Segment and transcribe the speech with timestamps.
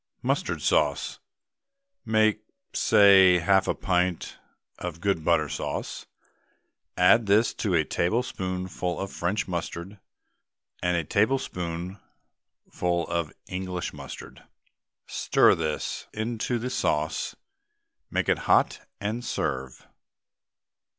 [0.23, 1.19] MUSTARD SAUCE.
[2.05, 2.39] Make,
[2.73, 4.39] say, half a pint
[4.79, 6.07] of good butter sauce,
[6.97, 9.99] add to this a tablespoonful of French mustard
[10.81, 11.99] and a tablespoonful
[13.07, 14.43] of made English mustard.
[15.05, 17.35] Stir this into the sauce,
[18.09, 19.85] make it hot, and serve.